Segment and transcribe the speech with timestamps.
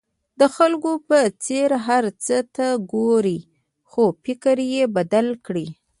[0.39, 3.39] د خلکو په څېر هر څه ته ګورئ
[3.89, 5.67] خو فکر یې بدل کړئ.